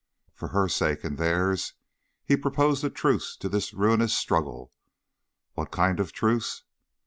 For 0.33 0.47
her 0.47 0.67
sake, 0.67 1.03
and 1.03 1.19
theirs, 1.19 1.75
he 2.25 2.35
proposed 2.35 2.83
a 2.83 2.89
truce 2.89 3.37
to 3.37 3.47
this 3.47 3.71
ruinous 3.71 4.15
struggle. 4.15 4.73
What 5.53 5.69
kind 5.69 5.99
of 5.99 6.09
a 6.09 6.11
truce? 6.11 6.63